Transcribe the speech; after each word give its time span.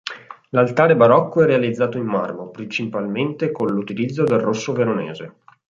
L'altare 0.49 0.95
barocco 0.95 1.43
è 1.43 1.45
realizzato 1.45 1.99
in 1.99 2.05
marmo, 2.05 2.49
principalmente 2.49 3.51
con 3.51 3.67
l'utilizzo 3.67 4.23
del 4.23 4.39
rosso 4.39 4.73
veronese. 4.73 5.35